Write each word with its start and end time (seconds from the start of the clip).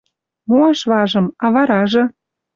Моаш 0.49 0.79
важым, 0.91 1.27
а 1.43 1.45
варажы 1.53 2.03